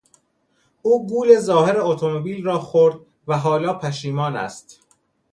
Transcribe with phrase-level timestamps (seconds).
[0.81, 4.79] او گول ظاهر اتومبیل را خورد و حالا پشیمان است.